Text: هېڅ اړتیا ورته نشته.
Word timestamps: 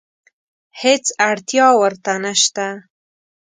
هېڅ 0.81 1.05
اړتیا 1.29 1.67
ورته 1.81 2.11
نشته. 2.23 2.67